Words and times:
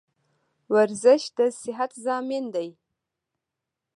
ورزش 0.73 1.23
دصیحت 1.37 1.91
زامین 2.03 2.45
ده 2.53 2.65